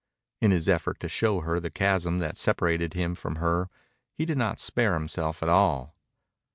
[0.41, 3.69] In his effort to show her the chasm that separated him from her
[4.15, 5.95] he did not spare himself at all.